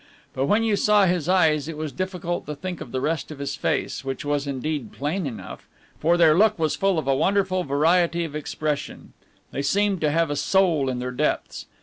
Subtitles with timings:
[0.33, 3.37] But when you saw his eyes it was difficult to think of the rest of
[3.37, 5.67] his face, which was indeed plain enough,
[5.99, 9.13] for their look was full of a wonderful variety of expression;
[9.51, 11.67] they seemed to have a soul in their depths.